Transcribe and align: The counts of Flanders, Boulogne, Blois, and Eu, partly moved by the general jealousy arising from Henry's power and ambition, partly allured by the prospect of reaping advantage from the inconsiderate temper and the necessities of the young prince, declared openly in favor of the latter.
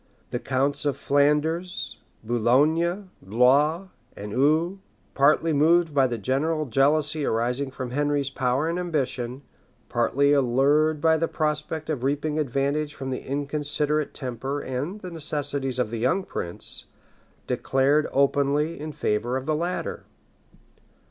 The 0.31 0.39
counts 0.39 0.83
of 0.83 0.97
Flanders, 0.97 1.99
Boulogne, 2.23 3.11
Blois, 3.21 3.89
and 4.17 4.31
Eu, 4.31 4.79
partly 5.13 5.53
moved 5.53 5.93
by 5.93 6.07
the 6.07 6.17
general 6.17 6.65
jealousy 6.65 7.23
arising 7.23 7.69
from 7.69 7.91
Henry's 7.91 8.31
power 8.31 8.67
and 8.67 8.79
ambition, 8.79 9.43
partly 9.89 10.33
allured 10.33 11.01
by 11.01 11.17
the 11.17 11.27
prospect 11.27 11.87
of 11.87 12.03
reaping 12.03 12.39
advantage 12.39 12.95
from 12.95 13.11
the 13.11 13.21
inconsiderate 13.23 14.15
temper 14.15 14.59
and 14.59 15.01
the 15.01 15.11
necessities 15.11 15.77
of 15.77 15.91
the 15.91 15.99
young 15.99 16.23
prince, 16.23 16.85
declared 17.45 18.07
openly 18.11 18.79
in 18.79 18.91
favor 18.91 19.37
of 19.37 19.45
the 19.45 19.53
latter. 19.53 20.05